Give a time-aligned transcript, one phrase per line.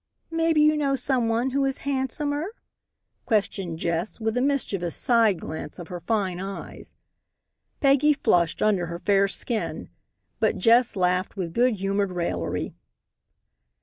[0.31, 2.55] "Maybe you know some one who is handsomer?"
[3.27, 6.95] questioned Jess with a mischievous side glance of her fine eyes.
[7.81, 9.89] Peggy flushed under her fair skin.
[10.39, 12.73] But Jess laughed with good humored raillery.